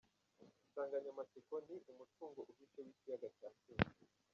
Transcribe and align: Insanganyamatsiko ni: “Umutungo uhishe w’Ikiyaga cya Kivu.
Insanganyamatsiko 0.65 1.55
ni: 1.65 1.75
“Umutungo 1.91 2.39
uhishe 2.51 2.79
w’Ikiyaga 2.85 3.27
cya 3.37 3.49
Kivu. 3.59 3.89